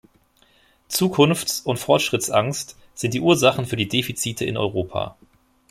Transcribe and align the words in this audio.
Zukunftsund 0.87 1.77
Fortschrittsangst 1.77 2.75
sind 2.95 3.13
die 3.13 3.21
Ursachen 3.21 3.67
für 3.67 3.75
die 3.75 3.87
Defizite 3.87 4.45
in 4.45 4.57
Europa. 4.57 5.15